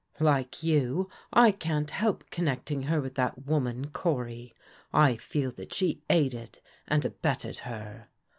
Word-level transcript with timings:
""Like 0.33 0.63
you, 0.63 1.11
I 1.31 1.51
can't 1.51 1.91
help 1.91 2.27
connecting 2.31 2.81
her 2.89 2.99
with 2.99 3.13
that 3.13 3.45
woman 3.45 3.91
Cory. 3.91 4.55
I 4.91 5.15
feel 5.15 5.51
that 5.51 5.75
she 5.75 6.01
aided 6.09 6.57
and 6.87 7.05
abetted 7.05 7.57
her." 7.69 8.07